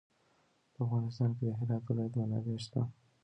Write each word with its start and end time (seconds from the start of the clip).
په 0.73 0.79
افغانستان 0.85 1.29
کې 1.37 1.43
د 1.47 1.51
هرات 1.59 1.83
ولایت 1.85 2.13
منابع 2.19 2.57
شته. 2.65 2.81